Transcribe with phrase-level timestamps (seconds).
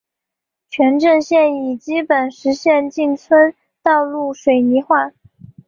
[0.67, 3.53] 全镇现已基本实现进村
[3.83, 5.11] 道路水泥化。